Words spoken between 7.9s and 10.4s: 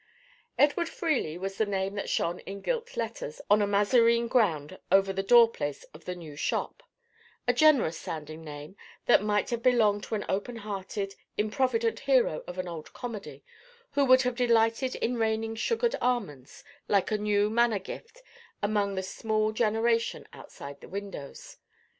sounding name, that might have belonged to the